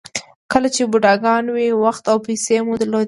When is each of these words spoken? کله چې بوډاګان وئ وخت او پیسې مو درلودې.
کله 0.51 0.67
چې 0.75 0.81
بوډاګان 0.91 1.45
وئ 1.49 1.69
وخت 1.85 2.03
او 2.11 2.17
پیسې 2.27 2.57
مو 2.65 2.73
درلودې. 2.79 2.99